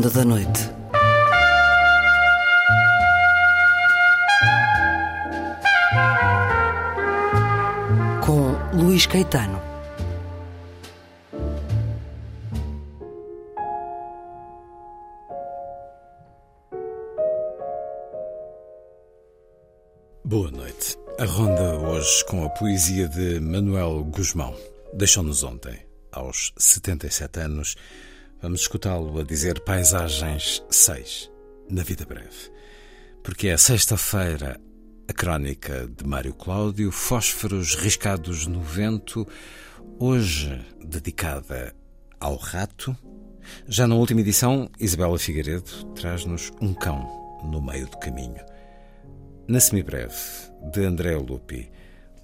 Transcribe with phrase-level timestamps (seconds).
[0.00, 0.70] ronda da noite.
[8.24, 9.60] Com Luís Caetano.
[20.24, 20.96] Boa noite.
[21.18, 24.56] A ronda hoje com a poesia de Manuel Guzmão.
[24.94, 25.78] Deixou-nos ontem,
[26.10, 27.76] aos 77 anos.
[28.42, 31.30] Vamos escutá-lo a dizer Paisagens 6,
[31.68, 32.50] na vida breve.
[33.22, 34.58] Porque é sexta-feira
[35.06, 39.28] a crónica de Mário Cláudio, Fósforos riscados no vento,
[39.98, 41.74] hoje dedicada
[42.18, 42.96] ao rato.
[43.68, 48.42] Já na última edição, Isabela Figueiredo traz-nos um cão no meio do caminho.
[49.46, 50.16] Na Semibreve,
[50.72, 51.70] de André Lupi,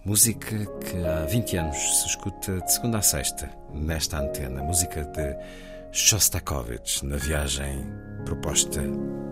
[0.02, 5.75] música que há 20 anos se escuta de segunda a sexta nesta antena, música de
[5.96, 7.86] Shostakovich na viagem
[8.26, 8.82] proposta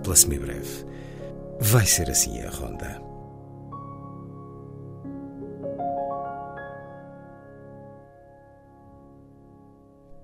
[0.03, 0.87] pela Semibreve.
[1.61, 3.03] Vai ser assim a ronda.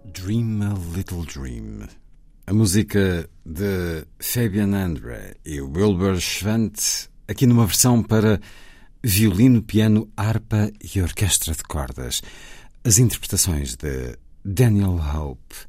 [0.06, 1.86] Dream a Little Dream.
[2.46, 8.40] A música de Fabian Andre e Wilbur Schwant, aqui numa versão para
[9.04, 12.22] violino, piano, harpa e orquestra de cordas.
[12.82, 15.68] As interpretações de Daniel Hope,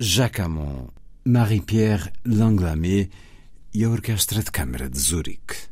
[0.00, 0.88] Jacques Amon,
[1.24, 3.10] Marie-Pierre Langlamé
[3.72, 5.68] e a Orquestra de Câmara de Zurique.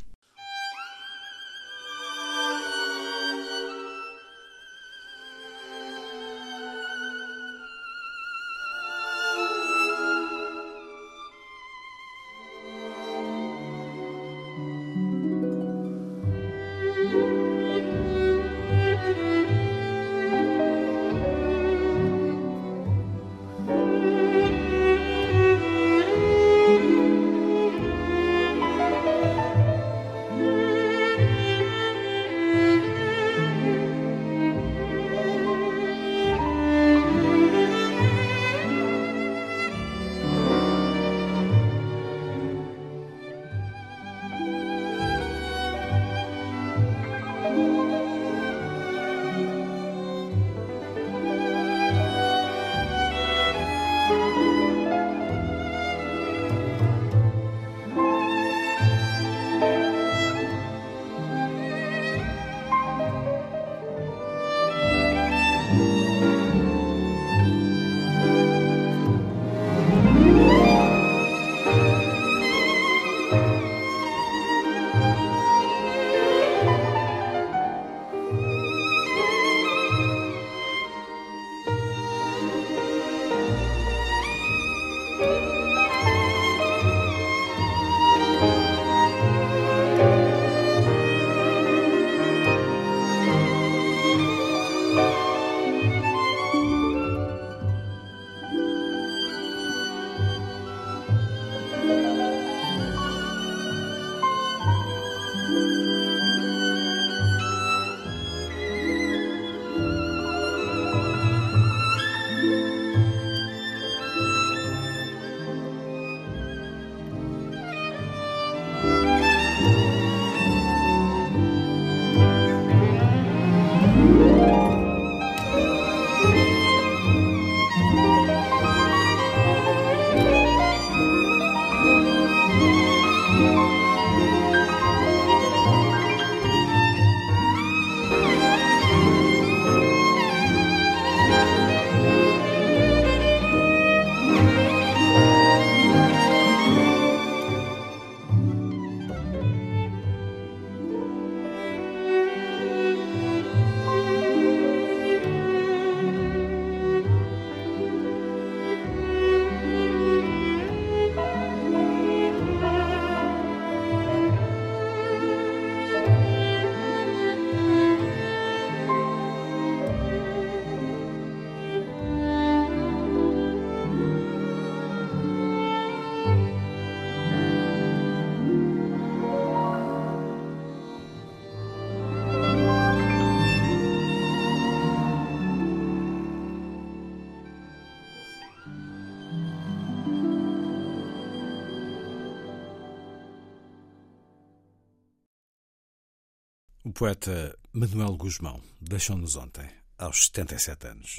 [197.03, 199.69] poeta Manuel Guzmão deixou-nos ontem,
[199.99, 201.17] aos 77 anos.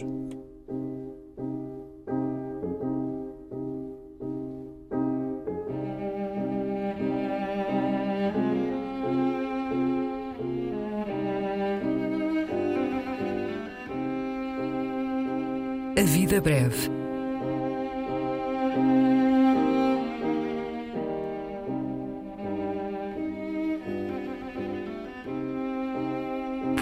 [15.97, 17.02] A vida breve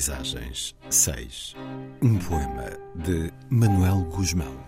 [0.00, 1.54] Paisagens 6
[2.00, 4.59] Um poema de Manuel Guzmão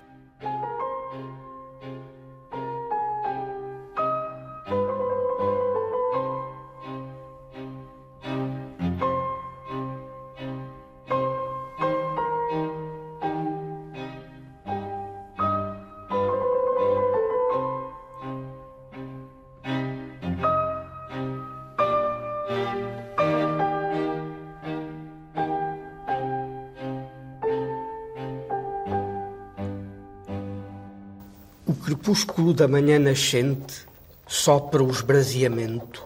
[32.12, 33.86] crepúsculo da manhã nascente
[34.28, 36.04] sopra o esbraseamento,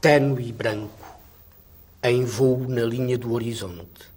[0.00, 1.06] tênue e branco,
[2.02, 4.10] em voo na linha do horizonte.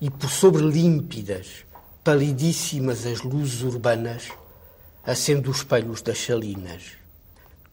[0.00, 1.66] E por sobre límpidas,
[2.02, 4.30] palidíssimas as luzes urbanas,
[5.04, 6.92] acendo os espelhos das salinas,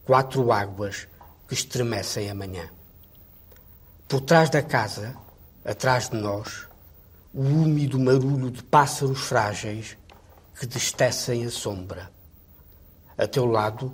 [0.03, 1.07] quatro águas
[1.47, 2.69] que estremecem a manhã.
[4.05, 5.15] Por trás da casa,
[5.63, 6.67] atrás de nós,
[7.33, 9.97] o úmido marulho de pássaros frágeis
[10.59, 12.16] que destecem a sombra.
[13.17, 13.91] A teu lado,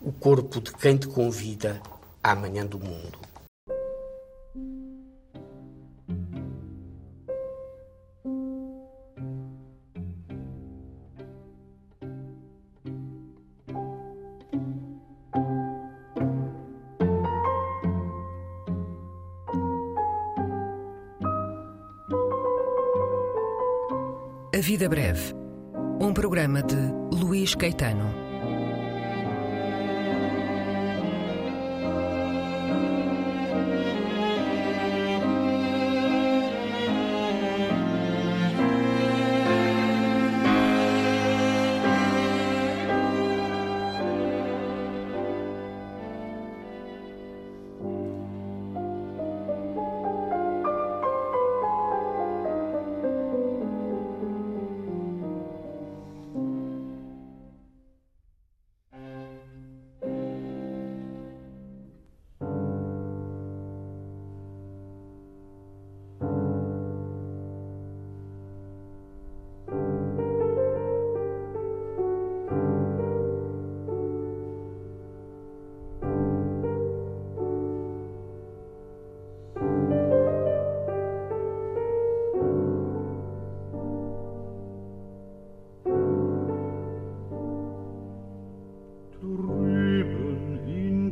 [0.00, 1.80] o corpo de quem te convida
[2.22, 3.18] à manhã do mundo.
[24.54, 25.40] A Vida Breve
[26.00, 26.76] um programa de
[27.14, 28.29] Luís Caetano.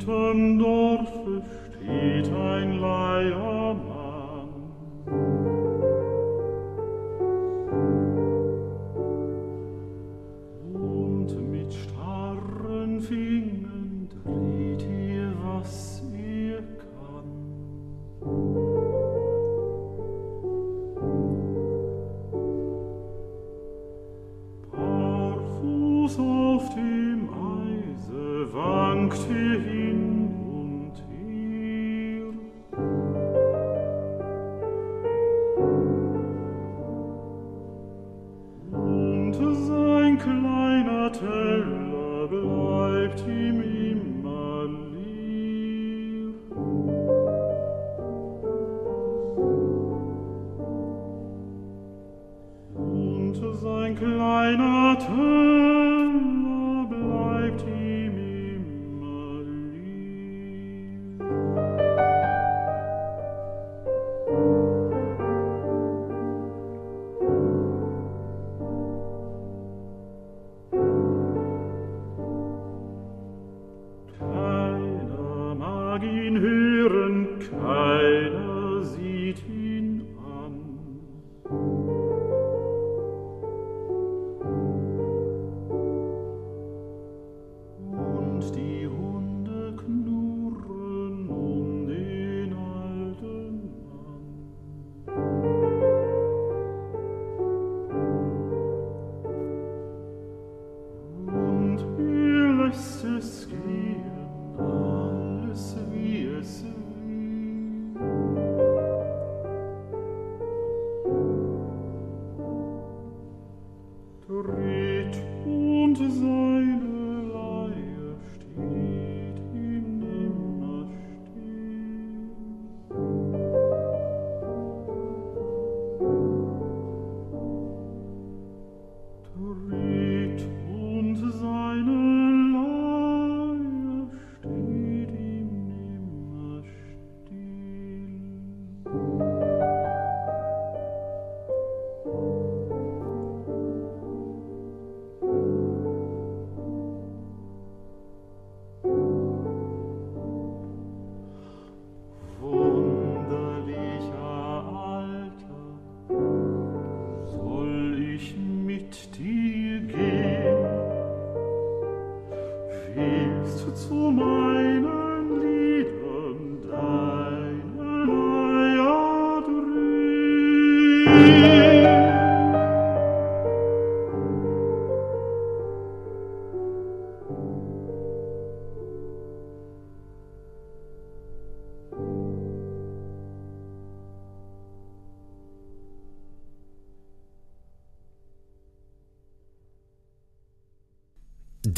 [0.08, 1.42] hinterm Dorfe
[1.76, 3.98] steht ein Leier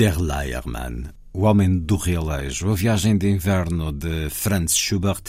[0.00, 5.25] Der Leiermann, O Homem do Realejo, a viagem de inverno de Franz Schubert,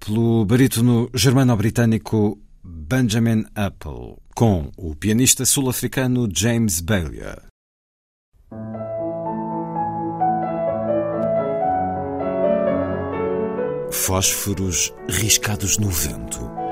[0.00, 7.36] pelo barítono germano-britânico Benjamin Apple, com o pianista sul-africano James Bailey.
[13.92, 16.63] Fósforos riscados no vento.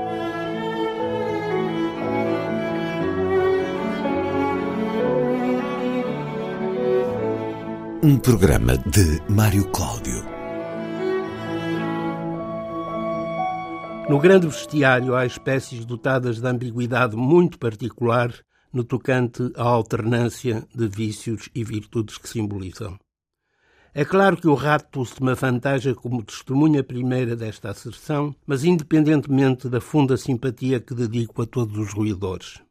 [8.05, 10.25] Um programa de Mário Cláudio.
[14.09, 18.33] No grande bestiário há espécies dotadas de ambiguidade muito particular
[18.73, 22.99] no tocante à alternância de vícios e virtudes que simbolizam.
[23.93, 29.79] É claro que o rato se avantaja como testemunha primeira desta asserção, mas independentemente da
[29.79, 32.61] funda simpatia que dedico a todos os roedores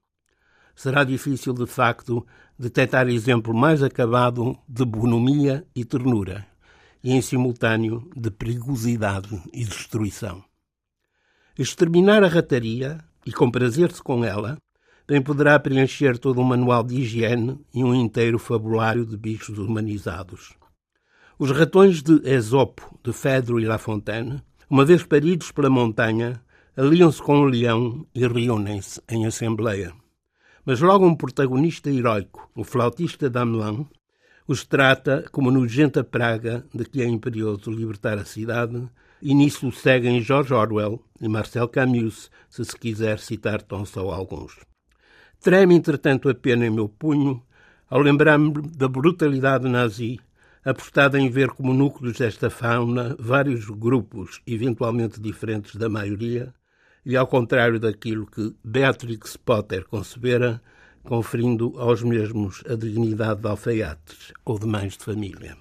[0.74, 2.26] será difícil, de facto,
[2.58, 6.46] detectar exemplo mais acabado de bonomia e ternura,
[7.02, 10.44] e em simultâneo de perigosidade e destruição.
[11.58, 14.56] Exterminar a rataria e comprazer-se com ela
[15.06, 20.54] bem poderá preencher todo um manual de higiene e um inteiro fabulário de bichos humanizados.
[21.38, 26.40] Os ratões de Esopo, de Fedro e La Fontaine, uma vez paridos pela montanha,
[26.76, 29.92] aliam-se com o leão e reúnem-se em assembleia.
[30.64, 33.86] Mas logo um protagonista heróico, o flautista Damelin,
[34.46, 38.88] os trata como nojenta praga de que é imperioso libertar a cidade,
[39.20, 44.58] e nisso seguem George Orwell e Marcel Camus, se se quiser citar tão só alguns.
[45.40, 47.42] Treme, entretanto, a pena em meu punho
[47.90, 50.18] ao lembrar-me da brutalidade nazi,
[50.64, 56.54] apostada em ver como núcleos desta fauna vários grupos, eventualmente diferentes da maioria,
[57.04, 60.62] e ao contrário daquilo que Beatrix Potter concebera,
[61.02, 65.56] conferindo aos mesmos a dignidade de alfaiates ou de mães de família.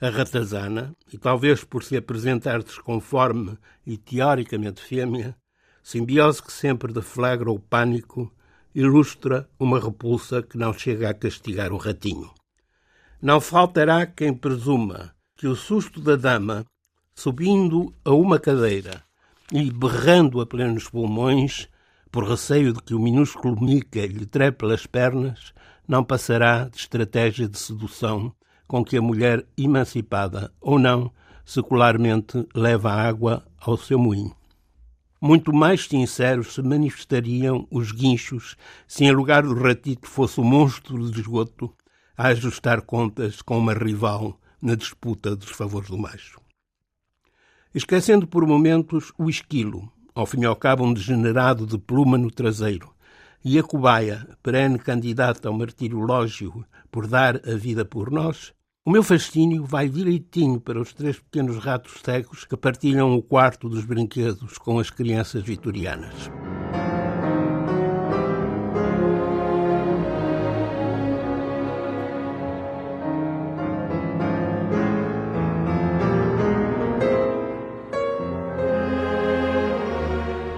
[0.00, 5.36] A ratazana, e talvez por se apresentar desconforme e teoricamente fêmea,
[5.82, 8.32] simbiose que sempre deflagra o pânico,
[8.74, 12.30] ilustra uma repulsa que não chega a castigar o ratinho.
[13.20, 16.64] Não faltará quem presuma que o susto da dama,
[17.14, 19.04] subindo a uma cadeira,
[19.52, 21.68] e berrando a plenos pulmões,
[22.10, 25.52] por receio de que o minúsculo Mica lhe trepe pelas pernas,
[25.86, 28.32] não passará de estratégia de sedução
[28.66, 31.10] com que a mulher emancipada, ou não,
[31.44, 34.36] secularmente leva a água ao seu moinho.
[35.20, 38.54] Muito mais sinceros se manifestariam os guinchos
[38.86, 41.74] se em lugar do ratito fosse o monstro de esgoto
[42.16, 46.47] a ajustar contas com uma rival na disputa dos favores do macho
[47.74, 52.30] esquecendo por momentos o esquilo, ao fim e ao cabo um degenerado de pluma no
[52.30, 52.90] traseiro,
[53.44, 58.52] e a cobaia, perene candidata ao martirológio por dar a vida por nós,
[58.84, 63.68] o meu fascínio vai direitinho para os três pequenos ratos cegos que partilham o quarto
[63.68, 66.30] dos brinquedos com as crianças vitorianas.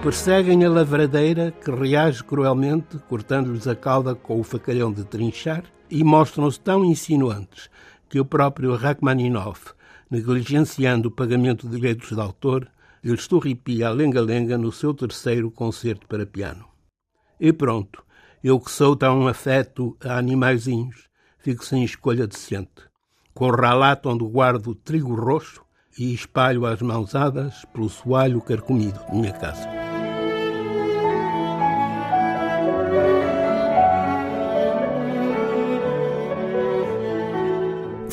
[0.03, 6.03] Perseguem a lavradeira que reage cruelmente, cortando-lhes a cauda com o facalhão de trinchar, e
[6.03, 7.69] mostram-se tão insinuantes
[8.09, 9.73] que o próprio Rachmaninoff,
[10.09, 12.67] negligenciando o pagamento de direitos de autor,
[13.03, 16.65] lhes esturripia a lenga-lenga no seu terceiro concerto para piano.
[17.39, 18.03] E pronto,
[18.43, 22.89] eu que sou tão afeto a animaizinhos, fico sem escolha decente.
[23.35, 25.61] Corro à lata onde guardo trigo roxo
[25.95, 29.90] e espalho as mãozadas pelo soalho carcomido de minha casa.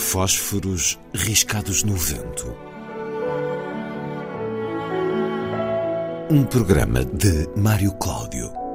[0.08, 2.56] Fósforos riscados no vento.
[6.30, 8.67] Um programa de Mário Cláudio.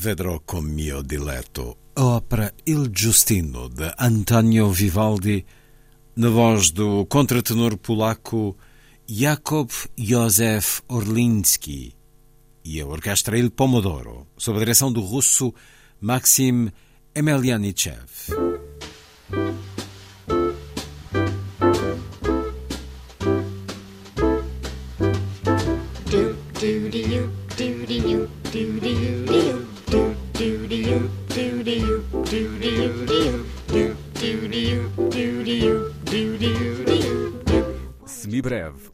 [0.00, 5.44] Vedrò con mio diletto, a ópera Il Giustino de Antonio Vivaldi,
[6.14, 8.56] na voz do contratenor polaco
[9.04, 11.92] Jakub Józef Orlinski
[12.62, 15.52] e a orquestra Il Pomodoro, sob a direção do russo
[15.98, 16.70] Maxim
[17.12, 18.59] Emelianichev.
[38.06, 38.90] Semibreve,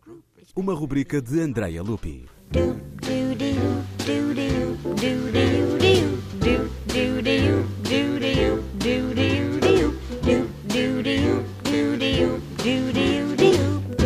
[0.55, 2.29] uma rubrica de Andrea Lupi.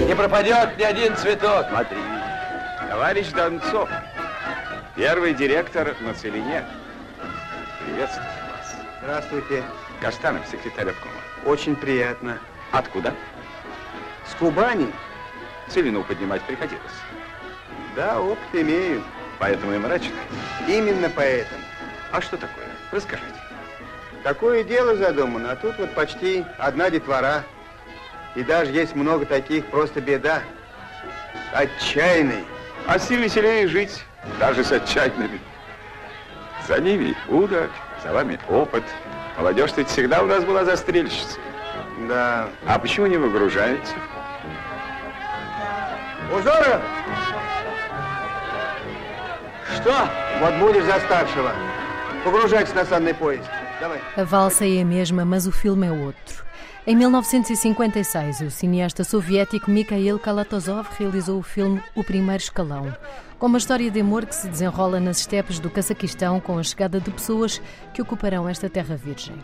[0.09, 1.67] Не пропадет ни один цветок.
[1.69, 1.99] Смотри.
[2.89, 3.89] Товарищ Донцов,
[4.97, 6.65] первый директор на Целине.
[7.87, 8.40] Приветствую.
[9.03, 9.65] Здравствуйте.
[10.03, 11.15] Каштанов, секретарь обкома.
[11.47, 12.39] Очень приятно.
[12.71, 13.15] Откуда?
[14.27, 14.93] С Кубани?
[15.69, 16.83] Целину поднимать приходилось.
[17.97, 19.03] Да, опыт имею.
[19.39, 20.13] Поэтому и мрачный.
[20.69, 21.63] Именно поэтому.
[22.13, 22.67] А что такое?
[22.93, 23.29] Расскажите.
[24.23, 27.45] Такое дело задумано, а тут вот почти одна детвора.
[28.35, 30.43] И даже есть много таких, просто беда.
[31.55, 32.45] Отчаянный.
[32.87, 34.05] А с ним веселее жить,
[34.39, 35.41] даже с отчаянными.
[36.69, 37.71] За ними удаль,
[38.03, 38.85] за вами опыт.
[39.37, 41.41] Молодежь ведь всегда у нас была застрельщицей.
[42.09, 42.49] Да.
[42.67, 43.95] А почему не выгружаете?
[46.33, 46.83] Узоров!
[49.75, 50.09] Что?
[50.41, 51.53] Вот будешь за старшего.
[52.25, 53.49] Погружайтесь на санный поезд.
[53.81, 54.01] Давай.
[54.17, 56.50] A valsa é a mesma, mas o filme é outro.
[56.91, 62.93] Em 1956, o cineasta soviético Mikhail Kalatozov realizou o filme O Primeiro Escalão,
[63.39, 66.99] com uma história de amor que se desenrola nas estepes do Cazaquistão com a chegada
[66.99, 67.63] de pessoas
[67.95, 69.37] que ocuparão esta terra virgem.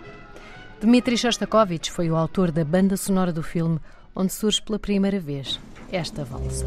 [0.81, 3.79] Dmitri Shostakovich foi o autor da banda sonora do filme,
[4.13, 5.61] onde surge pela primeira vez
[5.93, 6.67] esta valsa.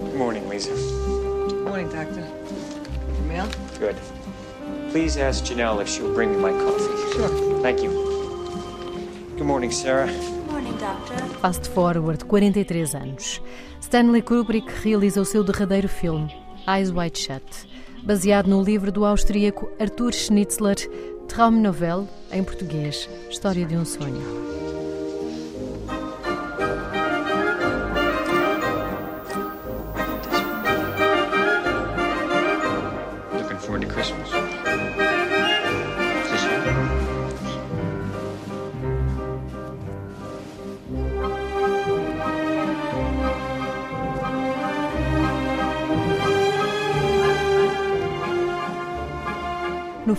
[0.00, 0.72] Good morning, Lisa.
[1.64, 2.24] Morning, Doctor.
[3.28, 3.46] Mail?
[3.78, 4.15] Good.
[4.96, 7.12] Please ask Janelle if she'll bring me my coffee.
[7.12, 7.60] Sure.
[7.60, 7.90] Thank you.
[9.36, 10.10] Good morning, Sarah.
[10.50, 11.18] Morning, Doctor.
[11.42, 13.42] Fast Forward, 43 anos.
[13.82, 16.34] Stanley Kubrick realiza o seu derradeiro filme,
[16.66, 17.68] Eyes Wide Shut,
[18.04, 20.76] baseado no livro do austríaco Arthur Schnitzler,
[21.28, 24.75] Traumnovelle, em português, História de um Sonho.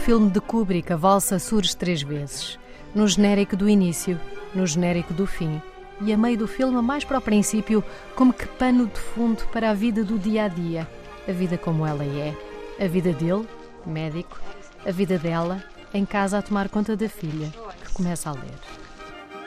[0.07, 2.57] Filme de Kubrick, a valsa surge três vezes:
[2.95, 4.17] no genérico do início,
[4.55, 5.61] no genérico do fim.
[5.99, 7.83] E a meio do filme, mais para o princípio,
[8.15, 10.87] como que pano de fundo para a vida do dia a dia,
[11.27, 12.33] a vida como ela é,
[12.79, 13.45] a vida dele,
[13.85, 14.39] médico,
[14.85, 15.61] a vida dela,
[15.93, 17.51] em casa a tomar conta da filha,
[17.83, 18.55] que começa a ler.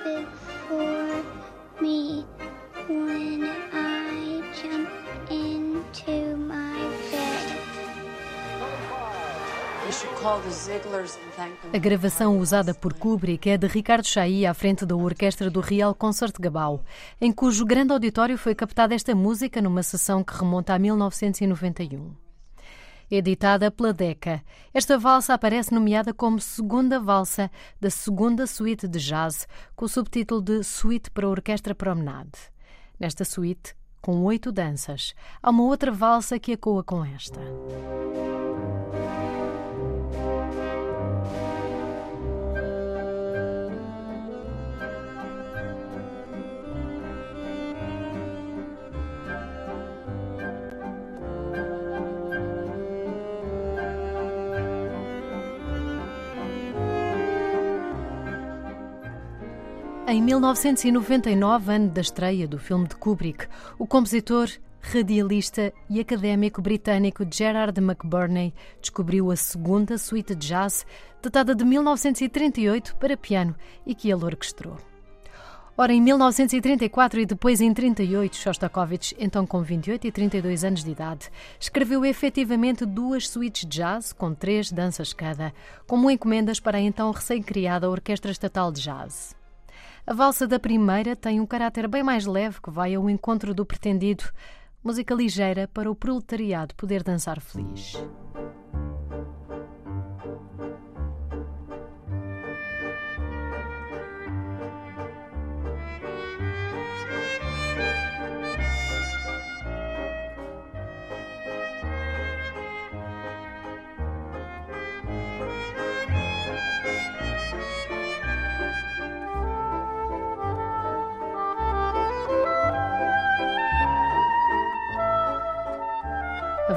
[0.05, 1.25] Before
[1.81, 2.27] me,
[2.87, 3.70] when I
[11.73, 15.93] A gravação usada por Kubrick é de Ricardo Chailly à frente da orquestra do Real
[15.97, 16.81] Concertgebouw,
[17.21, 22.15] em cujo grande auditório foi captada esta música numa sessão que remonta a 1991.
[23.11, 27.51] Editada pela Decca, esta valsa aparece nomeada como segunda valsa
[27.81, 32.39] da segunda suíte de jazz, com o subtítulo de Suíte para Orquestra Promenade.
[32.99, 37.41] Nesta suíte, com oito danças, há uma outra valsa que ecoa com esta.
[60.11, 63.47] Em 1999, ano da estreia do filme de Kubrick,
[63.79, 64.49] o compositor,
[64.81, 70.85] radialista e académico britânico Gerard McBurney descobriu a segunda suíte de jazz,
[71.23, 73.55] datada de 1938 para piano
[73.87, 74.77] e que ele orquestrou.
[75.79, 80.91] Ora, em 1934 e depois em 38, Shostakovich, então com 28 e 32 anos de
[80.91, 85.55] idade, escreveu efetivamente duas suítes de jazz, com três danças cada,
[85.87, 89.39] como encomendas para a então recém-criada Orquestra Estatal de Jazz.
[90.11, 93.65] A valsa da primeira tem um caráter bem mais leve que vai ao encontro do
[93.65, 94.25] pretendido
[94.83, 97.93] música ligeira para o proletariado poder dançar feliz.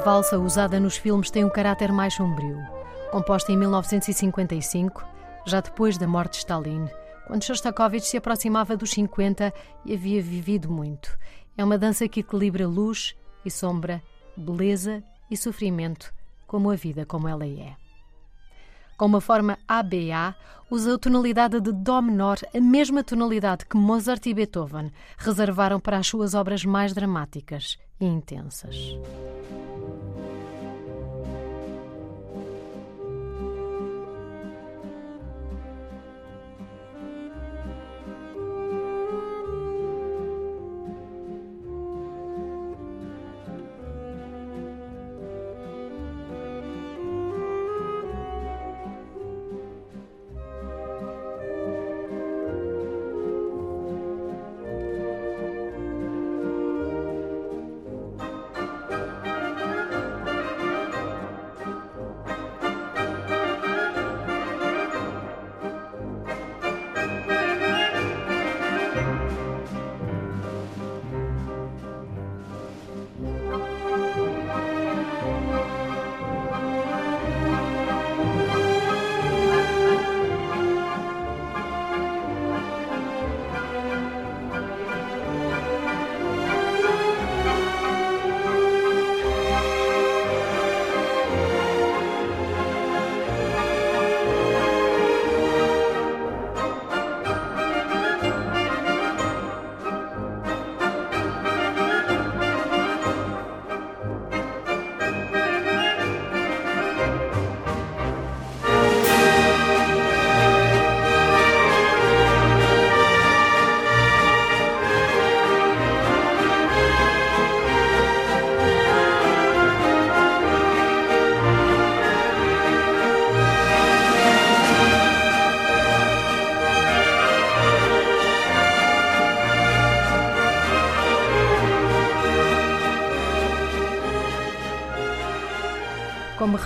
[0.04, 2.58] Valsa usada nos filmes tem um caráter mais sombrio.
[3.10, 5.02] Composta em 1955,
[5.46, 6.90] já depois da morte de Stalin,
[7.26, 9.54] quando Shostakovich se aproximava dos 50
[9.86, 11.18] e havia vivido muito.
[11.58, 14.04] É uma dança que equilibra luz e sombra,
[14.36, 16.14] beleza e sofrimento,
[16.46, 17.74] como a vida como ela é.
[18.98, 20.36] Com uma forma ABA,
[20.70, 25.98] usa a tonalidade de Dó menor, a mesma tonalidade que Mozart e Beethoven reservaram para
[25.98, 28.98] as suas obras mais dramáticas e intensas.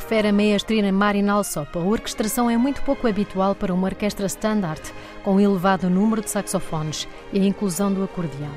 [0.07, 4.25] Como refere a maestrina Marin Alsop, a orquestração é muito pouco habitual para uma orquestra
[4.27, 4.81] standard,
[5.21, 8.53] com um elevado número de saxofones e a inclusão do acordeão.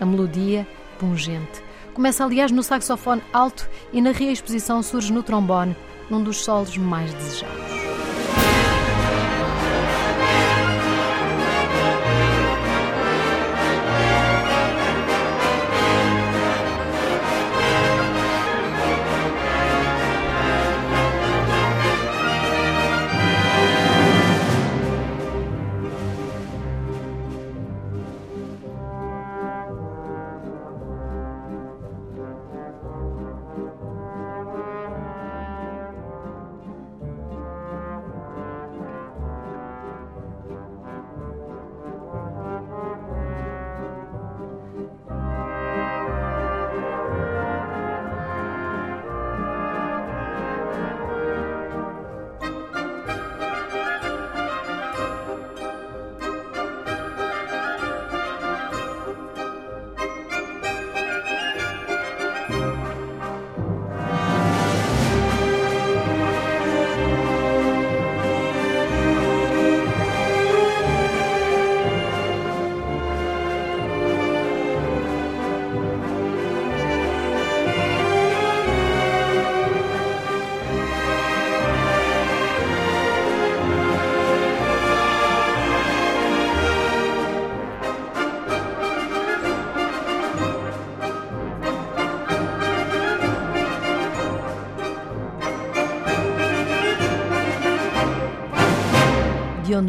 [0.00, 0.66] A melodia,
[0.98, 5.76] pungente, começa aliás no saxofone alto e na reexposição surge no trombone,
[6.08, 7.75] num dos solos mais desejados.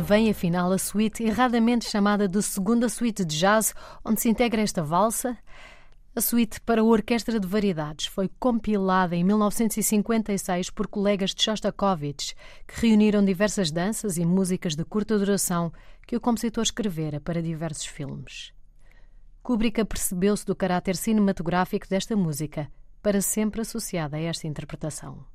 [0.08, 4.82] Vem afinal a suíte erradamente chamada de Segunda Suíte de Jazz, onde se integra esta
[4.82, 5.38] valsa.
[6.16, 12.34] A suíte para a Orquestra de Variedades foi compilada em 1956 por colegas de Shostakovich,
[12.66, 15.74] que reuniram diversas danças e músicas de curta duração
[16.08, 18.54] que o compositor escrevera para diversos filmes.
[19.44, 22.72] Kubrick apercebeu-se do caráter cinematográfico desta música,
[23.04, 25.26] para sempre associada a esta interpretação.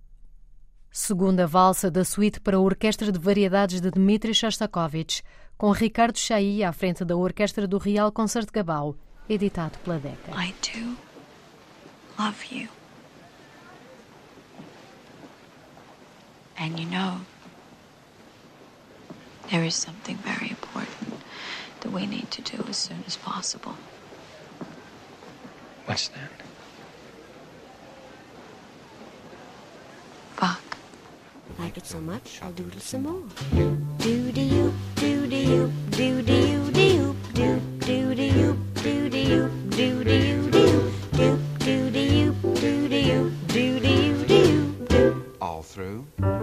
[0.94, 5.22] Segunda valsa da suíte para a Orquestra de Variedades de Dmitri Shostakovich,
[5.56, 8.94] com Ricardo Chailly à frente da Orquestra do Real Concertgebouw,
[9.26, 10.32] editado pela Decca.
[10.32, 10.94] I do
[12.22, 12.68] love you.
[16.58, 17.22] And you know,
[19.50, 21.14] there is something very important
[21.80, 23.72] that we need to do as soon as possible.
[25.86, 26.30] What's that?
[30.36, 30.71] Fuck.
[31.58, 33.22] Like it so much, I'll doodle some more.
[33.98, 38.58] Do do you, do do you, do do you, do you, do do do you,
[38.82, 40.04] do do you, do do
[42.00, 44.34] you, do do do do
[46.18, 46.41] you,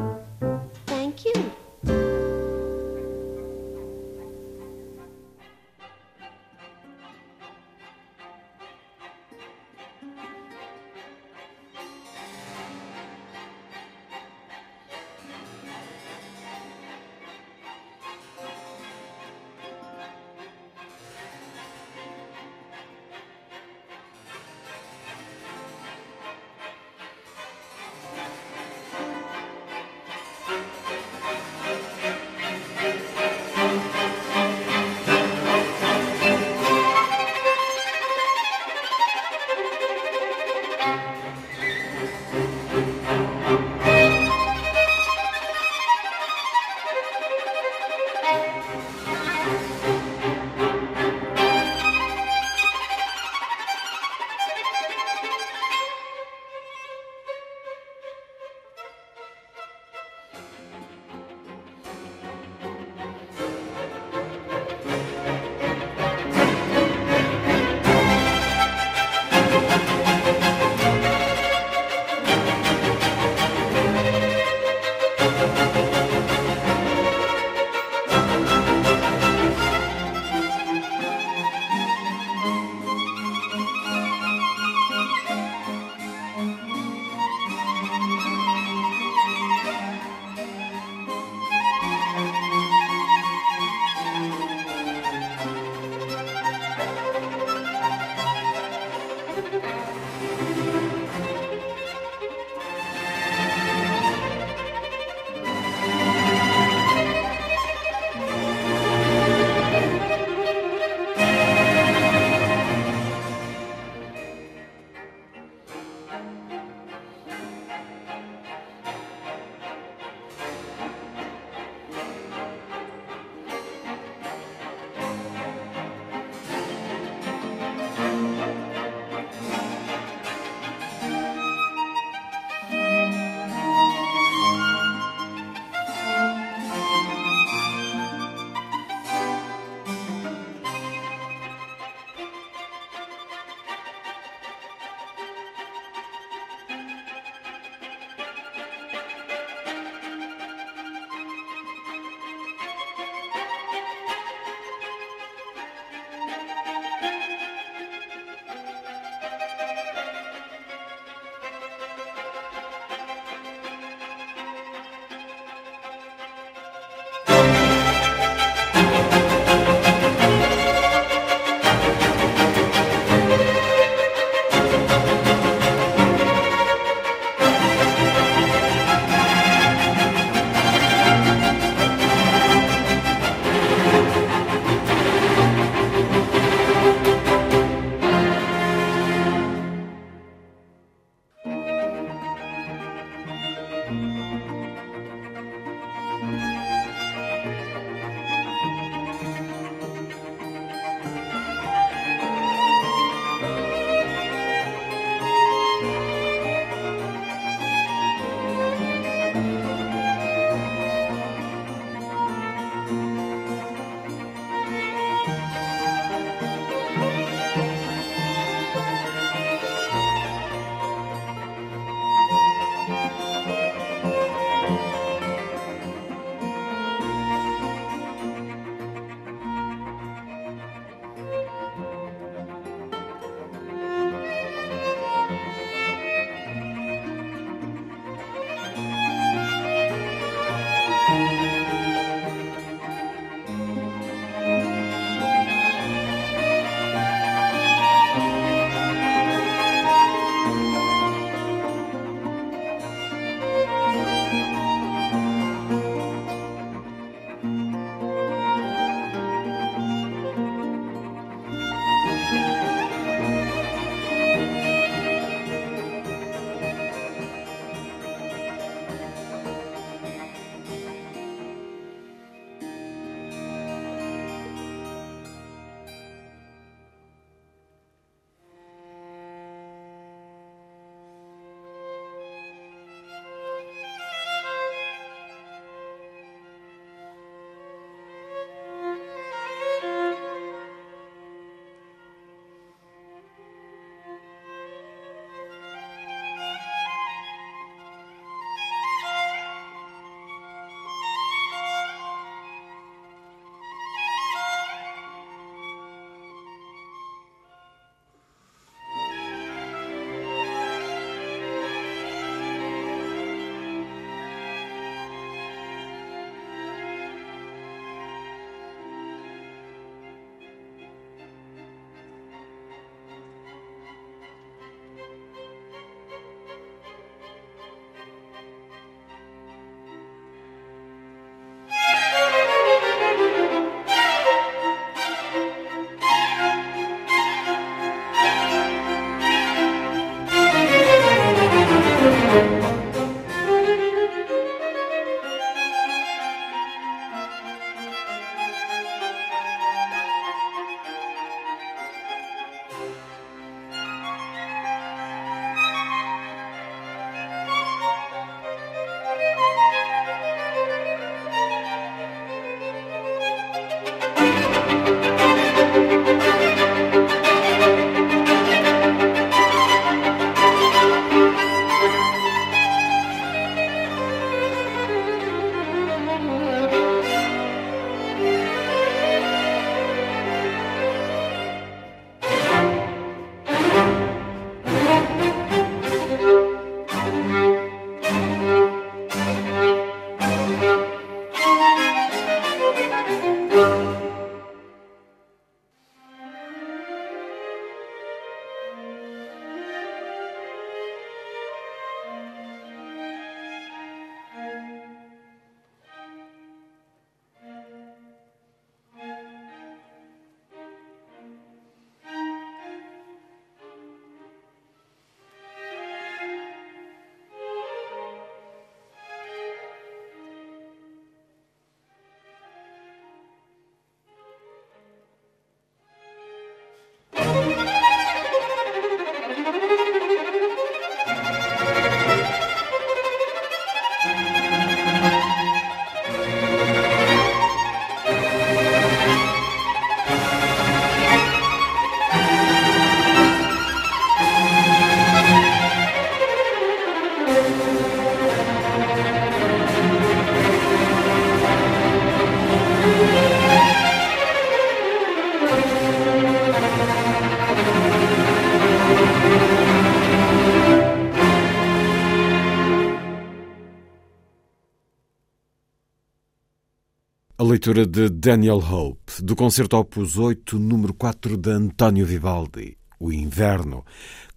[467.70, 473.13] A leitura de Daniel Hope, do concerto Opus 8, número 4 de António Vivaldi, O
[473.13, 473.86] Inverno,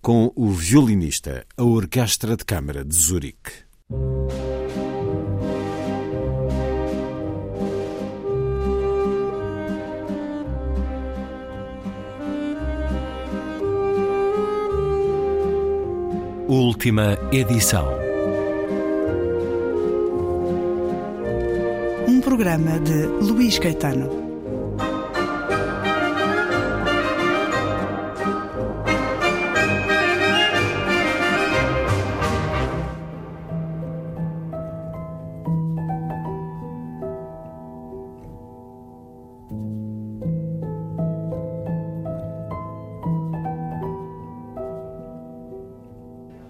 [0.03, 3.53] com o violinista, a Orquestra de Câmara de Zurique.
[16.47, 18.02] Última edição.
[22.23, 24.09] Programa de Luís Caetano.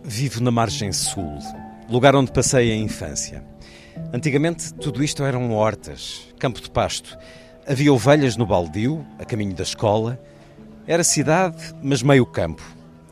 [0.05, 1.39] Vivo na margem sul,
[1.89, 3.43] lugar onde passei a infância.
[4.13, 7.17] Antigamente tudo isto eram hortas, campo de pasto.
[7.67, 10.21] Havia ovelhas no baldio, a caminho da escola.
[10.87, 12.63] Era cidade, mas meio campo.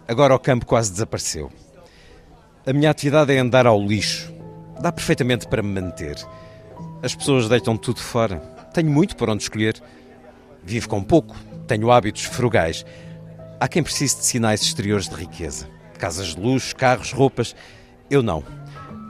[0.07, 1.51] Agora o campo quase desapareceu.
[2.67, 4.33] A minha atividade é andar ao lixo.
[4.81, 6.17] Dá perfeitamente para me manter.
[7.03, 8.39] As pessoas deitam tudo fora.
[8.75, 9.81] Tenho muito por onde escolher.
[10.63, 11.35] Vivo com pouco,
[11.67, 12.85] tenho hábitos frugais.
[13.59, 17.55] Há quem precise de sinais exteriores de riqueza casas de luxo, carros, roupas.
[18.09, 18.43] Eu não.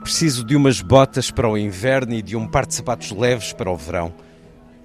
[0.02, 3.70] Preciso de umas botas para o inverno e de um par de sapatos leves para
[3.70, 4.12] o verão.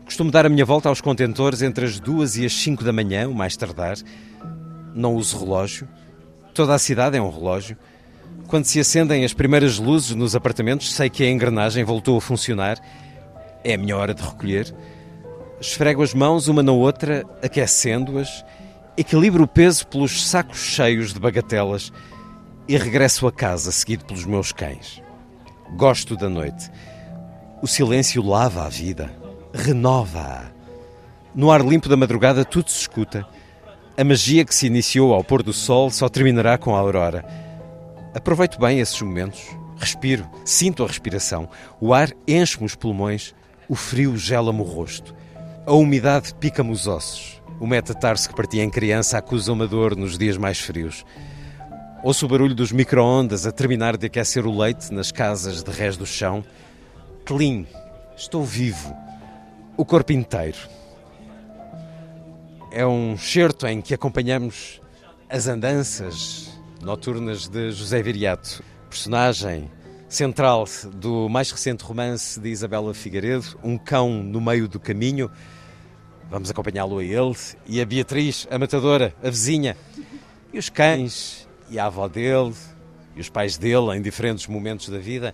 [0.03, 3.27] Costumo dar a minha volta aos contentores entre as duas e as cinco da manhã,
[3.27, 3.97] o mais tardar.
[4.93, 5.87] Não uso relógio.
[6.53, 7.77] Toda a cidade é um relógio.
[8.47, 12.77] Quando se acendem as primeiras luzes nos apartamentos, sei que a engrenagem voltou a funcionar.
[13.63, 14.73] É a minha hora de recolher.
[15.59, 18.43] Esfrego as mãos uma na outra, aquecendo-as
[18.97, 21.91] equilibro o peso pelos sacos cheios de bagatelas
[22.67, 25.04] e regresso a casa seguido pelos meus cães.
[25.73, 26.71] Gosto da noite.
[27.61, 29.11] O silêncio lava a vida,
[29.53, 30.51] renova-a.
[31.33, 33.27] No ar limpo da madrugada tudo se escuta.
[33.97, 37.25] A magia que se iniciou ao pôr do sol só terminará com a aurora.
[38.13, 39.41] Aproveito bem esses momentos.
[39.77, 41.49] Respiro, sinto a respiração.
[41.81, 43.33] O ar enche-me os pulmões,
[43.67, 45.13] o frio gela-me o rosto.
[45.65, 47.41] A umidade pica-me os ossos.
[47.59, 51.05] O metatarso que partia em criança acusa uma dor nos dias mais frios.
[52.03, 55.97] Ouço o barulho dos micro-ondas a terminar de aquecer o leite nas casas de rés
[55.97, 56.43] do chão.
[57.25, 57.65] Clean,
[58.15, 58.95] estou vivo.
[59.75, 60.57] O corpo inteiro.
[62.71, 64.81] É um certo em que acompanhamos
[65.29, 66.49] as andanças
[66.81, 69.71] noturnas de José Viriato, personagem
[70.07, 75.31] central do mais recente romance de Isabela Figueiredo, Um Cão no Meio do Caminho,
[76.29, 77.35] Vamos acompanhá-lo a ele
[77.67, 79.77] e a Beatriz, a matadora, a vizinha,
[80.51, 82.53] e os cães, e a avó dele,
[83.15, 85.33] e os pais dele em diferentes momentos da vida,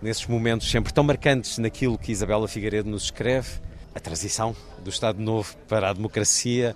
[0.00, 3.60] nesses momentos sempre tão marcantes naquilo que Isabela Figueiredo nos escreve,
[3.94, 6.74] a transição do Estado Novo para a democracia,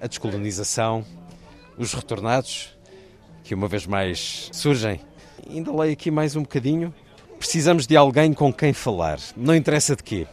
[0.00, 1.04] a descolonização,
[1.76, 2.76] os retornados,
[3.42, 5.00] que uma vez mais surgem.
[5.48, 6.94] Ainda leio aqui mais um bocadinho.
[7.38, 10.26] Precisamos de alguém com quem falar, não interessa de quê.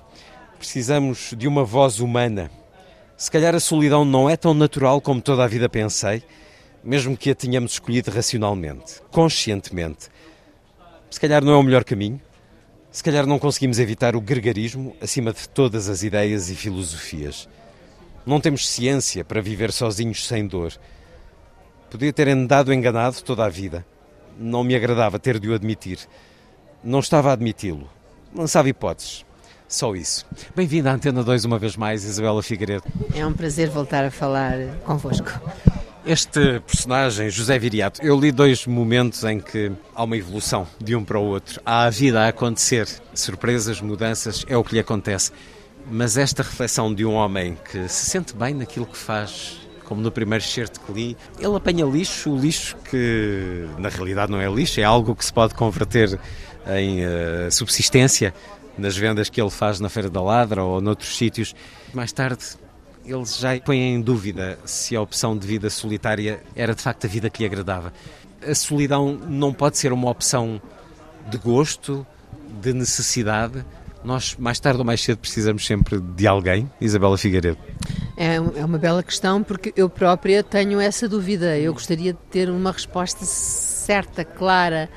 [0.57, 2.51] Precisamos de uma voz humana
[3.17, 6.21] se calhar a solidão não é tão natural como toda a vida pensei,
[6.85, 10.07] mesmo que a tenhamos escolhido racionalmente, conscientemente.
[11.09, 12.21] Se calhar não é o melhor caminho.
[12.91, 17.49] Se calhar não conseguimos evitar o gregarismo acima de todas as ideias e filosofias.
[18.25, 20.73] Não temos ciência para viver sozinhos sem dor.
[21.89, 23.85] Podia ter andado enganado toda a vida.
[24.37, 25.99] Não me agradava ter de o admitir.
[26.83, 27.89] Não estava a admiti-lo.
[28.33, 29.25] Lançava hipóteses.
[29.67, 30.25] Só isso.
[30.55, 32.83] Bem-vinda à Antena 2 uma vez mais, Isabela Figueiredo.
[33.15, 35.31] É um prazer voltar a falar convosco.
[36.05, 41.03] Este personagem, José Viriato, eu li dois momentos em que há uma evolução de um
[41.03, 41.59] para o outro.
[41.65, 45.31] Há a vida a acontecer, surpresas, mudanças, é o que lhe acontece.
[45.89, 50.11] Mas esta reflexão de um homem que se sente bem naquilo que faz, como no
[50.11, 54.79] primeiro certo que li, ele apanha lixo, o lixo que na realidade não é lixo,
[54.79, 56.19] é algo que se pode converter
[56.67, 58.31] em uh, subsistência
[58.77, 61.55] nas vendas que ele faz na Feira da Ladra ou noutros sítios.
[61.95, 62.45] Mais tarde,
[63.05, 67.07] eles já põem em dúvida se a opção de vida solitária era de facto a
[67.07, 67.93] vida que lhe agradava.
[68.45, 70.61] A solidão não pode ser uma opção
[71.29, 72.05] de gosto,
[72.61, 73.65] de necessidade.
[74.03, 76.69] Nós, mais tarde ou mais cedo, precisamos sempre de alguém.
[76.79, 77.57] Isabela Figueiredo.
[78.15, 81.57] É, é uma bela questão, porque eu própria tenho essa dúvida.
[81.57, 84.89] Eu gostaria de ter uma resposta certa, clara,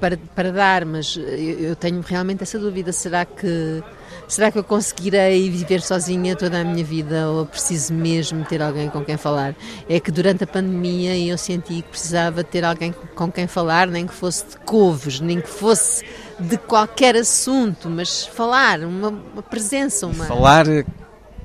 [0.00, 2.92] para, para dar, mas eu, eu tenho realmente essa dúvida.
[2.92, 3.82] Será que
[4.28, 8.88] será que eu conseguirei viver sozinha toda a minha vida ou preciso mesmo ter alguém
[8.88, 9.54] com quem falar?
[9.88, 14.06] É que durante a pandemia eu senti que precisava ter alguém com quem falar, nem
[14.06, 16.04] que fosse de couves, nem que fosse
[16.38, 20.66] de qualquer assunto, mas falar, uma, uma presença, uma Falar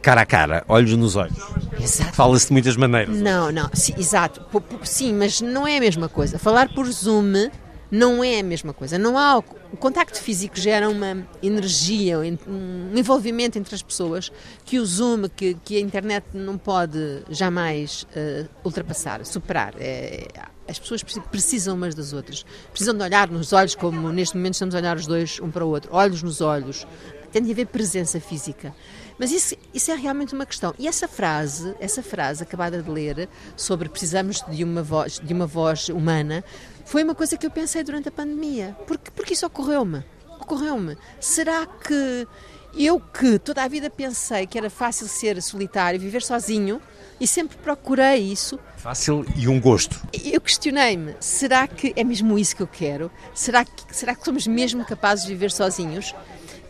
[0.01, 1.37] cara a cara, olhos nos olhos.
[1.79, 2.13] Exato.
[2.13, 3.15] Fala-se de muitas maneiras.
[3.15, 4.41] Não, não, sim, exato.
[4.83, 6.39] Sim, mas não é a mesma coisa.
[6.39, 7.49] Falar por Zoom
[7.91, 8.97] não é a mesma coisa.
[8.97, 9.43] Não há o,
[9.77, 14.31] contacto físico gera uma energia, um envolvimento entre as pessoas
[14.65, 19.73] que o Zoom, que, que a internet não pode jamais eh, ultrapassar, superar.
[19.77, 20.27] É-
[20.67, 22.45] as pessoas preci- precisam umas das outras.
[22.71, 25.65] Precisam de olhar nos olhos, como neste momento estamos a olhar os dois um para
[25.65, 25.89] o outro.
[25.93, 26.87] Olhos nos olhos.
[27.29, 28.73] Tem de haver presença física.
[29.21, 30.73] Mas isso, isso é realmente uma questão.
[30.79, 35.45] E essa frase, essa frase acabada de ler sobre precisamos de uma voz, de uma
[35.45, 36.43] voz humana,
[36.85, 38.75] foi uma coisa que eu pensei durante a pandemia.
[38.87, 40.03] Porque, porque isso ocorreu-me.
[40.39, 40.97] Ocorreu-me.
[41.19, 42.27] Será que
[42.75, 46.81] eu que toda a vida pensei que era fácil ser solitário, viver sozinho,
[47.19, 50.01] e sempre procurei isso, Fácil e um gosto.
[50.11, 53.11] eu questionei-me, será que é mesmo isso que eu quero?
[53.35, 56.15] Será que, será que somos mesmo capazes de viver sozinhos?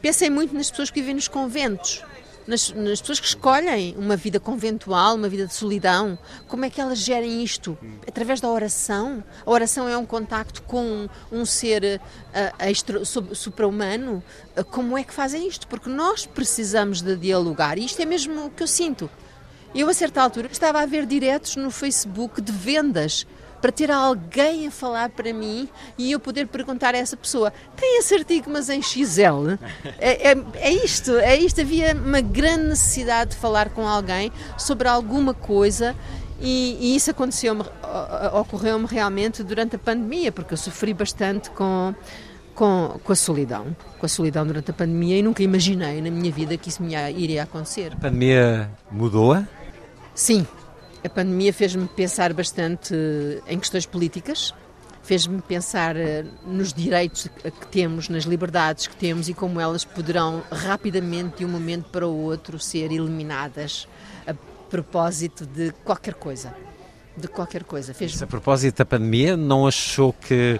[0.02, 2.04] Pensei muito nas pessoas que vivem nos conventos,
[2.48, 6.18] nas, nas pessoas que escolhem uma vida conventual, uma vida de solidão.
[6.48, 7.78] Como é que elas gerem isto?
[8.08, 9.24] Através da oração?
[9.46, 12.02] A oração é um contacto com um ser
[13.06, 14.24] sub- supra-humano?
[14.56, 15.68] Ah, Como é que fazem isto?
[15.68, 19.10] Porque nós precisamos de dialogar e isto é mesmo o que eu sinto.
[19.74, 23.26] Eu, a certa altura, estava a ver diretos no Facebook de vendas
[23.62, 28.00] para ter alguém a falar para mim e eu poder perguntar a essa pessoa: tem
[28.00, 29.58] esse artigo, mas em XL?
[30.00, 31.62] É, é, é isto, é isto.
[31.62, 35.96] Havia uma grande necessidade de falar com alguém sobre alguma coisa.
[36.44, 41.94] E, e isso aconteceu-me, o- ocorreu-me realmente durante a pandemia, porque eu sofri bastante com,
[42.56, 46.32] com, com a solidão, com a solidão durante a pandemia e nunca imaginei na minha
[46.32, 47.94] vida que isso me ia- iria acontecer.
[47.94, 49.48] A pandemia mudou-a?
[50.16, 50.48] Sim,
[51.04, 52.94] a pandemia fez-me pensar bastante
[53.48, 54.54] em questões políticas,
[55.04, 60.44] fez-me pensar eh, nos direitos que temos, nas liberdades que temos e como elas poderão
[60.52, 63.88] rapidamente, de um momento para o outro, ser eliminadas
[64.28, 64.34] a
[64.70, 66.54] propósito de qualquer coisa.
[67.18, 67.94] De qualquer coisa.
[67.94, 70.60] Fez A propósito da pandemia, não achou que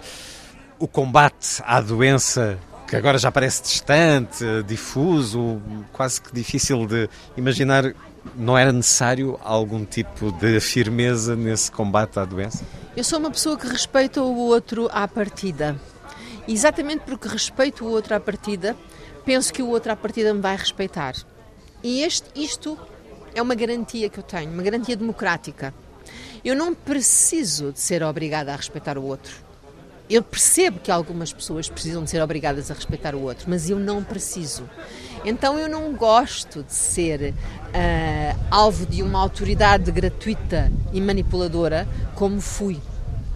[0.78, 5.62] o combate à doença, que agora já parece distante, difuso,
[5.94, 7.94] quase que difícil de imaginar,
[8.36, 12.64] não era necessário algum tipo de firmeza nesse combate à doença?
[12.96, 15.80] Eu sou uma pessoa que respeita o outro à partida.
[16.48, 18.76] Exatamente porque respeito o outro à partida,
[19.26, 21.16] penso que o outro à partida me vai respeitar.
[21.84, 22.78] E este, isto
[23.34, 25.74] é uma garantia que eu tenho, uma garantia democrática.
[26.44, 29.51] Eu não preciso de ser obrigada a respeitar o outro.
[30.12, 33.80] Eu percebo que algumas pessoas precisam de ser obrigadas a respeitar o outro, mas eu
[33.80, 34.70] não preciso.
[35.24, 37.34] Então eu não gosto de ser
[37.74, 42.78] ah, alvo de uma autoridade gratuita e manipuladora como fui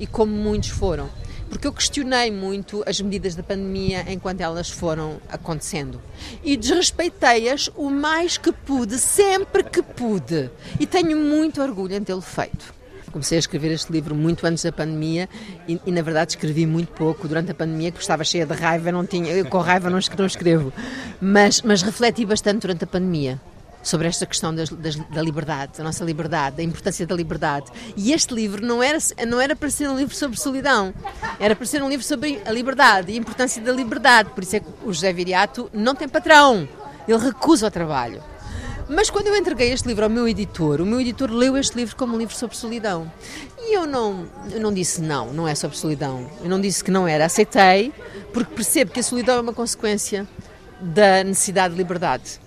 [0.01, 1.09] e como muitos foram.
[1.47, 6.01] Porque eu questionei muito as medidas da pandemia enquanto elas foram acontecendo.
[6.43, 10.49] E desrespeitei-as o mais que pude, sempre que pude.
[10.78, 12.76] E tenho muito orgulho em tê-lo feito.
[13.16, 15.30] Comecei a escrever este livro muito antes da pandemia
[15.70, 18.91] e, e, na verdade escrevi muito pouco durante a pandemia, que estava cheia de raiva,
[18.91, 20.74] não tinha, eu com raiva não, não escrevo.
[21.22, 23.39] Mas, mas refleti bastante durante a pandemia
[23.82, 27.68] sobre esta questão das, das- da liberdade, da nossa liberdade, da importância da liberdade.
[27.95, 30.93] E este livro não era, não era para ser um livro sobre solidão,
[31.39, 34.30] era para ser um livro sobre a liberdade e a importância da liberdade.
[34.32, 36.68] Por isso é que o José Viriato não tem patrão,
[37.07, 38.22] ele recusa o trabalho.
[38.88, 41.96] Mas quando eu entreguei este livro ao meu editor, o meu editor leu este livro
[41.96, 43.12] como um livro sobre solidão.
[43.58, 46.30] E eu não, eu não disse não, não é sobre solidão.
[46.44, 47.26] Eu não disse que não era.
[47.26, 47.92] Aceitei,
[48.32, 50.28] porque percebo que a solidão é uma consequência
[50.80, 52.40] da necessidade de liberdade.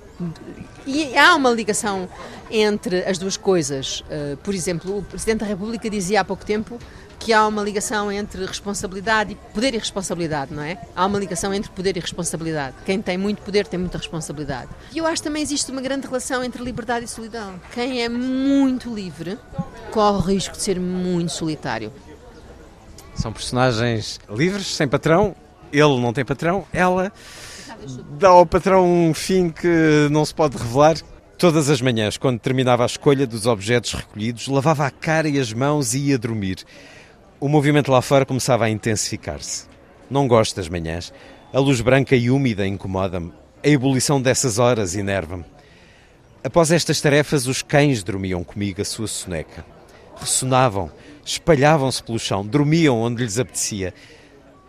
[0.86, 2.08] E há uma ligação
[2.50, 4.00] entre as duas coisas.
[4.02, 6.78] Uh, por exemplo, o Presidente da República dizia há pouco tempo
[7.18, 10.80] que há uma ligação entre responsabilidade e poder e responsabilidade, não é?
[10.94, 12.76] Há uma ligação entre poder e responsabilidade.
[12.84, 14.70] Quem tem muito poder tem muita responsabilidade.
[14.92, 17.60] E eu acho que também existe uma grande relação entre liberdade e solidão.
[17.72, 19.38] Quem é muito livre
[19.90, 21.92] corre o risco de ser muito solitário.
[23.14, 25.34] São personagens livres, sem patrão.
[25.72, 27.12] Ele não tem patrão, ela
[28.18, 30.96] dá ao patrão um fim que não se pode revelar.
[31.36, 35.52] Todas as manhãs, quando terminava a escolha dos objetos recolhidos, lavava a cara e as
[35.52, 36.64] mãos e ia dormir.
[37.40, 39.66] O movimento lá fora começava a intensificar-se.
[40.10, 41.12] Não gosto das manhãs.
[41.52, 43.32] A luz branca e úmida incomoda-me.
[43.62, 45.44] A ebulição dessas horas enerva-me.
[46.42, 49.64] Após estas tarefas, os cães dormiam comigo a sua soneca.
[50.16, 50.90] Ressonavam,
[51.24, 53.94] espalhavam-se pelo chão, dormiam onde lhes apetecia.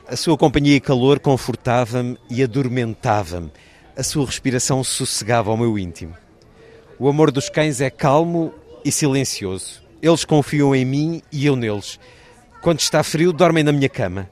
[0.07, 3.51] A sua companhia e calor confortava-me e adormentava-me.
[3.97, 6.15] A sua respiração sossegava ao meu íntimo.
[6.99, 8.53] O amor dos cães é calmo
[8.85, 9.81] e silencioso.
[10.03, 11.99] Eles confiam em mim e eu neles.
[12.61, 14.29] Quando está frio, dormem na minha cama.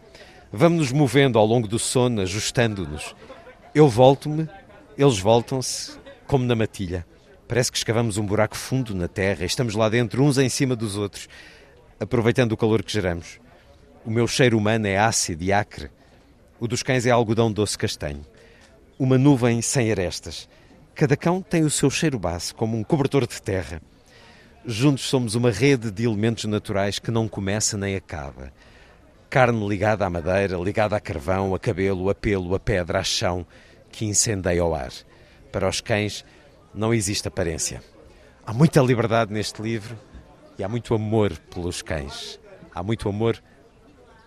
[0.51, 3.15] Vamos nos movendo ao longo do sono, ajustando-nos.
[3.73, 4.49] Eu volto-me,
[4.97, 5.97] eles voltam-se,
[6.27, 7.05] como na matilha.
[7.47, 10.75] Parece que escavamos um buraco fundo na terra e estamos lá dentro, uns em cima
[10.75, 11.29] dos outros,
[11.97, 13.39] aproveitando o calor que geramos.
[14.05, 15.89] O meu cheiro humano é ácido e acre.
[16.59, 18.25] O dos cães é algodão doce castanho.
[18.99, 20.49] Uma nuvem sem arestas.
[20.93, 23.81] Cada cão tem o seu cheiro base, como um cobertor de terra.
[24.69, 28.51] Juntos somos uma rede de elementos naturais que não começa nem acaba.
[29.29, 33.47] Carne ligada à madeira, ligada a carvão, a cabelo, a pelo, a pedra, a chão,
[33.89, 34.91] que incendeia o ar.
[35.53, 36.25] Para os cães
[36.73, 37.81] não existe aparência.
[38.45, 39.97] Há muita liberdade neste livro
[40.59, 42.37] e há muito amor pelos cães.
[42.75, 43.41] Há muito amor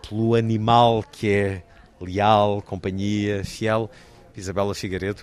[0.09, 1.63] pelo animal que é
[2.01, 3.91] leal, companhia, fiel.
[4.35, 5.23] Isabela Figueiredo,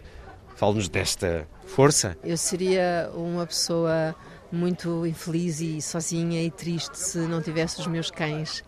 [0.56, 2.16] fale-nos desta força.
[2.24, 4.16] Eu seria uma pessoa
[4.52, 8.64] muito infeliz e sozinha e triste se não tivesse os meus cães.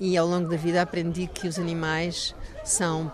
[0.00, 3.10] E ao longo da vida aprendi que os animais são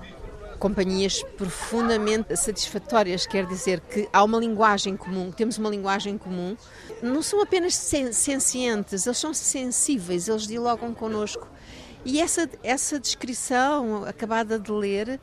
[0.59, 6.57] companhias profundamente satisfatórias, quer dizer que há uma linguagem comum, temos uma linguagem comum.
[7.03, 11.47] Não são apenas sencientes, eles são sensíveis, eles dialogam connosco.
[12.05, 15.21] E essa, essa descrição acabada de ler,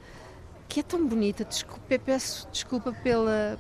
[0.68, 3.60] que é tão bonita, desculpa, peço desculpa pela,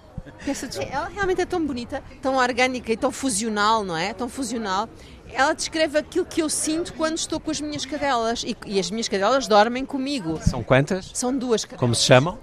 [0.91, 4.13] ela realmente é tão bonita, tão orgânica e tão fusional, não é?
[4.13, 4.89] Tão fusional.
[5.34, 8.91] Ela descreve aquilo que eu sinto quando estou com as minhas cadelas e, e as
[8.91, 10.39] minhas cadelas dormem comigo.
[10.43, 11.11] São quantas?
[11.13, 11.63] São duas.
[11.63, 12.38] Como se chamam?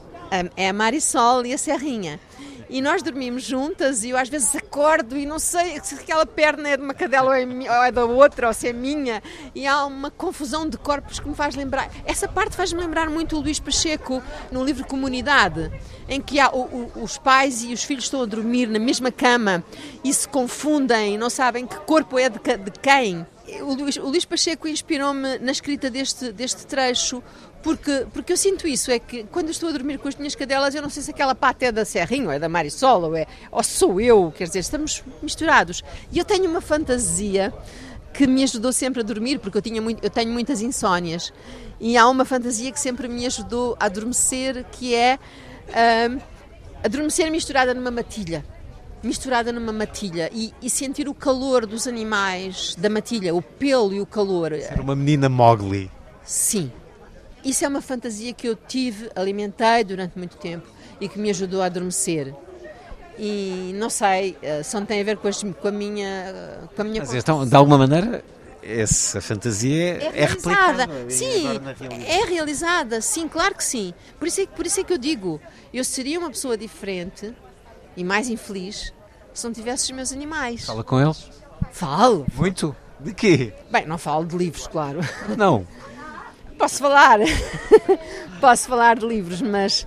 [0.57, 2.20] É a Marisol e a Serrinha
[2.69, 6.69] e nós dormimos juntas e eu às vezes acordo e não sei se aquela perna
[6.69, 9.23] é de uma cadela ou é, ou é da outra ou se é minha
[9.55, 11.91] e há uma confusão de corpos que me faz lembrar.
[12.05, 15.71] Essa parte faz-me lembrar muito o Luís Pacheco no livro Comunidade,
[16.09, 19.11] em que há, o, o, os pais e os filhos estão a dormir na mesma
[19.11, 19.64] cama
[20.05, 23.27] e se confundem, não sabem que corpo é de, de quem.
[23.62, 27.23] O Luís, o Luís Pacheco inspirou-me na escrita deste, deste trecho
[27.62, 30.74] porque, porque eu sinto isso, é que quando estou a dormir com as minhas cadelas,
[30.74, 33.26] eu não sei se aquela pata é da Serrinho, ou é da Marisol, ou, é,
[33.50, 35.82] ou sou eu, quer dizer, estamos misturados.
[36.12, 37.52] E eu tenho uma fantasia
[38.12, 41.32] que me ajudou sempre a dormir, porque eu, tinha muito, eu tenho muitas insónias.
[41.80, 45.18] E há uma fantasia que sempre me ajudou a adormecer, que é
[45.68, 46.20] uh,
[46.82, 48.44] adormecer misturada numa matilha.
[49.02, 54.00] Misturada numa matilha e, e, sentir o calor dos animais, da matilha, o pelo e
[54.00, 54.52] o calor.
[54.54, 55.88] Ser uma menina Mowgli.
[56.24, 56.72] Sim,
[57.45, 60.66] isso é uma fantasia que eu tive, alimentei durante muito tempo
[61.01, 62.34] e que me ajudou a adormecer.
[63.18, 66.68] E não sei, eh, se não tem a ver com, com a minha.
[66.74, 68.24] Com a minha Mas então, de alguma maneira,
[68.62, 70.89] essa fantasia é, é replicada.
[71.09, 71.47] Sim,
[72.07, 73.93] é realizada, sim, claro que sim.
[74.18, 75.41] Por isso, é, por isso é que eu digo,
[75.74, 77.34] eu seria uma pessoa diferente
[77.97, 78.93] e mais infeliz
[79.32, 80.64] se não tivesse os meus animais.
[80.64, 81.30] Fala com eles?
[81.72, 82.26] Falo.
[82.34, 82.74] Muito?
[83.01, 83.53] De quê?
[83.70, 85.01] Bem, não falo de livros, claro.
[85.36, 85.66] Não.
[86.59, 87.20] Posso falar,
[88.40, 89.86] posso falar de livros, mas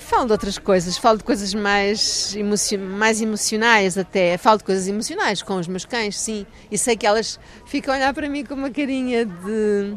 [0.00, 4.88] falo de outras coisas, falo de coisas mais, emocio mais emocionais até, falo de coisas
[4.88, 8.44] emocionais com os meus cães, sim, e sei que elas ficam a olhar para mim
[8.44, 9.94] com uma carinha de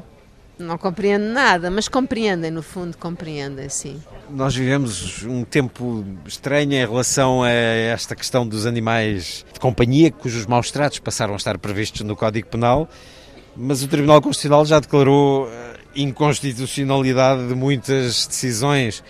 [0.59, 4.01] não compreendo nada, mas compreendem, no fundo compreendem, sim.
[4.29, 10.45] Nós vivemos um tempo estranho em relação a esta questão dos animais de companhia, cujos
[10.47, 12.89] maus tratos passaram a estar previstos no Código Penal,
[13.55, 15.47] mas o Tribunal Constitucional já declarou
[15.97, 19.03] inconstitucionalidade de muitas decisões.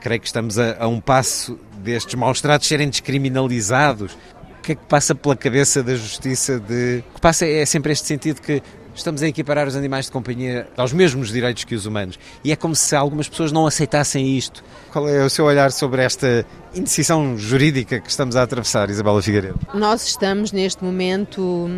[0.00, 4.16] Creio que estamos a, a um passo destes maus tratos serem descriminalizados.
[4.58, 7.02] O que é que passa pela cabeça da justiça de.
[7.10, 8.62] O que passa é sempre este sentido que
[8.98, 12.18] estamos a equiparar os animais de companhia aos mesmos direitos que os humanos.
[12.44, 14.62] E é como se algumas pessoas não aceitassem isto.
[14.92, 19.58] Qual é o seu olhar sobre esta indecisão jurídica que estamos a atravessar, Isabela Figueiredo?
[19.72, 21.70] Nós estamos neste momento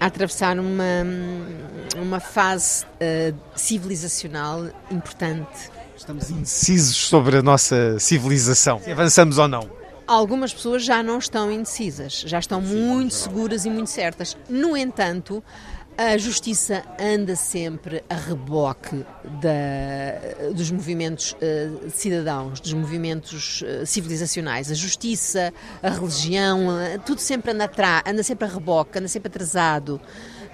[0.00, 1.04] a atravessar uma,
[1.96, 5.70] uma fase uh, civilizacional importante.
[5.96, 9.68] Estamos indecisos sobre a nossa civilização, se avançamos ou não.
[10.06, 14.36] Algumas pessoas já não estão indecisas, já estão muito seguras e muito certas.
[14.48, 15.42] No entanto,
[15.98, 19.02] a justiça anda sempre a reboque
[19.40, 24.70] da, dos movimentos uh, cidadãos, dos movimentos uh, civilizacionais.
[24.70, 29.28] A justiça, a religião, uh, tudo sempre anda atrás, anda sempre a reboque, anda sempre
[29.28, 29.98] atrasado.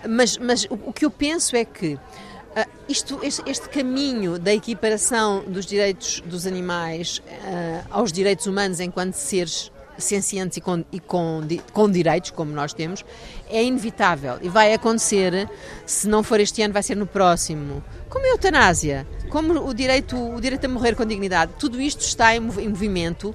[0.09, 1.99] Mas, mas o, o que eu penso é que
[2.87, 7.23] isto, este, este, caminho da equiparação dos direitos dos animais
[7.89, 9.73] aos direitos humanos enquanto seres
[10.03, 11.41] sencientes e, com, e com,
[11.73, 13.05] com direitos, como nós temos,
[13.49, 15.49] é inevitável e vai acontecer,
[15.87, 20.17] se não for este ano, vai ser no próximo, como a eutanásia, como o direito,
[20.17, 23.35] o direito a morrer com dignidade, tudo isto está em, em movimento.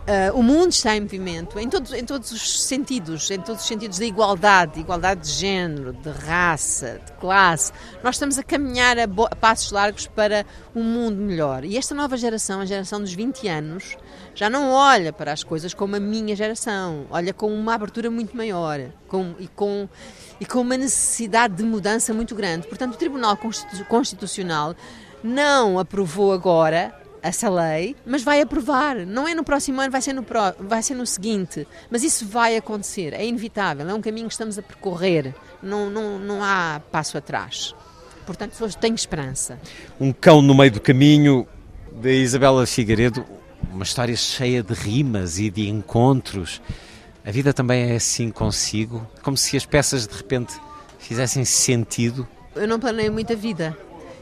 [0.00, 3.68] Uh, o mundo está em movimento em todos, em todos os sentidos, em todos os
[3.68, 7.70] sentidos da igualdade, igualdade de género, de raça, de classe.
[8.02, 10.44] Nós estamos a caminhar a, a, passos largos para
[10.74, 11.64] um mundo melhor.
[11.64, 13.96] E esta nova geração, a geração dos 20 anos,
[14.34, 18.36] já não olha para as coisas como a minha geração, olha com uma abertura muito
[18.36, 19.88] maior com, e, com,
[20.40, 22.66] e com uma necessidade de mudança muito grande.
[22.66, 23.38] Portanto, o Tribunal
[23.88, 24.74] Constitucional
[25.22, 29.06] não aprovou agora essa lei, mas vai aprovar.
[29.06, 31.66] Não é no próximo ano, vai ser no, pro, vai ser no seguinte.
[31.90, 35.34] Mas isso vai acontecer, é inevitável, é um caminho que estamos a percorrer.
[35.62, 37.74] Não, não, não há passo atrás.
[38.26, 39.58] Portanto, tenho esperança.
[40.00, 41.46] Um cão no meio do caminho,
[41.92, 43.24] de Isabela Figueiredo,
[43.72, 46.62] uma história cheia de rimas e de encontros.
[47.24, 50.54] A vida também é assim consigo, como se as peças de repente
[50.98, 52.26] fizessem sentido.
[52.54, 53.76] Eu não planeio muita vida,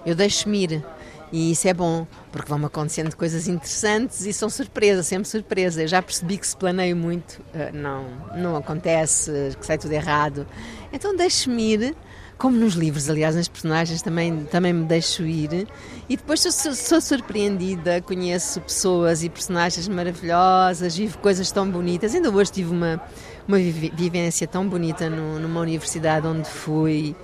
[0.04, 0.84] eu deixo-me ir.
[1.30, 5.82] E isso é bom, porque vão acontecendo coisas interessantes e são surpresas, sempre surpresa.
[5.82, 10.46] Eu já percebi que se planeio muito, eh, não, não acontece, que sai tudo errado.
[10.90, 11.96] Então deixe-me ir,
[12.38, 15.68] como nos livros, aliás, nas personagens também, também me deixo ir.
[16.08, 22.14] E depois sou, sou surpreendida, conheço pessoas e personagens maravilhosas, vivo coisas tão bonitas.
[22.14, 22.98] Ainda hoje tive uma,
[23.46, 27.14] uma vivência tão bonita no, numa universidade onde fui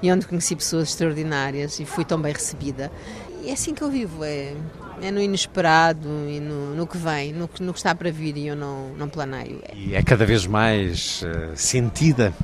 [0.00, 2.88] e onde conheci pessoas extraordinárias e fui tão bem recebida
[3.50, 4.52] é assim que eu vivo, é,
[5.00, 8.46] é no inesperado e no, no que vem, no, no, que está para vir e
[8.46, 9.60] eu não, não planeio.
[9.68, 9.74] É.
[9.74, 12.34] E é cada vez mais uh, sentida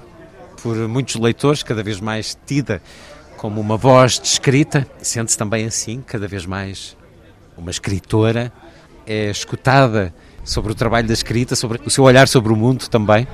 [0.63, 2.81] por muitos leitores, cada vez mais tida
[3.37, 6.97] como uma voz de escrita, sente-se também assim, cada vez mais
[7.57, 8.51] uma escritora,
[9.07, 13.29] é escutada sobre o trabalho da escrita, sobre o seu olhar sobre o mundo também.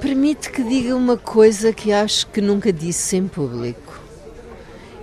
[0.00, 4.00] Permite que diga uma coisa que acho que nunca disse em público.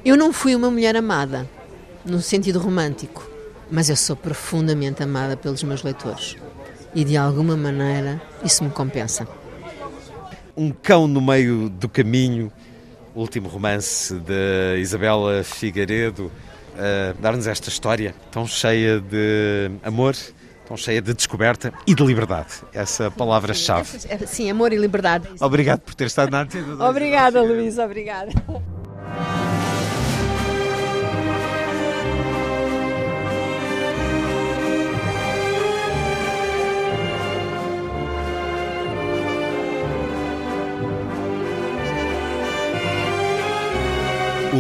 [0.03, 1.47] Eu não fui uma mulher amada
[2.05, 3.27] no sentido romântico,
[3.71, 6.35] mas eu sou profundamente amada pelos meus leitores
[6.95, 9.27] e de alguma maneira isso me compensa.
[10.55, 12.51] Um cão no meio do caminho,
[13.15, 20.15] último romance de Isabela Figueiredo, uh, dar-nos esta história tão cheia de amor,
[20.67, 22.61] tão cheia de descoberta e de liberdade.
[22.71, 23.99] Essa palavra-chave.
[24.27, 25.27] Sim, amor e liberdade.
[25.39, 26.87] Obrigado por ter estado na antena.
[26.87, 28.31] Obrigada, Luís, obrigada.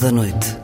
[0.00, 0.57] Da Noite.